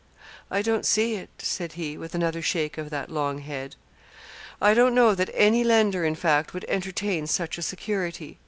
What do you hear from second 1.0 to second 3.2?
it,' said he, with another shake of that